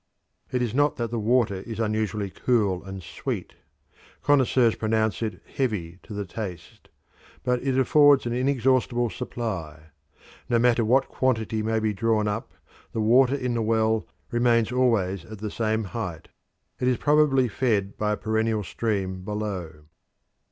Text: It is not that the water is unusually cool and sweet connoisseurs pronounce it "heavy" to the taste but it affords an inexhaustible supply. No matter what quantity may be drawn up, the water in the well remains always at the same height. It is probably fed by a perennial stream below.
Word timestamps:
It 0.51 0.63
is 0.63 0.73
not 0.73 0.95
that 0.95 1.11
the 1.11 1.19
water 1.19 1.57
is 1.57 1.79
unusually 1.79 2.31
cool 2.31 2.83
and 2.83 3.03
sweet 3.03 3.53
connoisseurs 4.23 4.73
pronounce 4.73 5.21
it 5.21 5.43
"heavy" 5.45 5.99
to 6.01 6.13
the 6.15 6.25
taste 6.25 6.89
but 7.43 7.61
it 7.61 7.77
affords 7.77 8.25
an 8.25 8.33
inexhaustible 8.33 9.11
supply. 9.11 9.91
No 10.49 10.57
matter 10.57 10.83
what 10.83 11.07
quantity 11.07 11.61
may 11.61 11.79
be 11.79 11.93
drawn 11.93 12.27
up, 12.27 12.51
the 12.93 12.99
water 12.99 13.35
in 13.35 13.53
the 13.53 13.61
well 13.61 14.07
remains 14.31 14.71
always 14.71 15.23
at 15.25 15.37
the 15.37 15.51
same 15.51 15.83
height. 15.83 16.29
It 16.79 16.87
is 16.87 16.97
probably 16.97 17.47
fed 17.47 17.95
by 17.95 18.13
a 18.13 18.17
perennial 18.17 18.63
stream 18.63 19.21
below. 19.23 19.83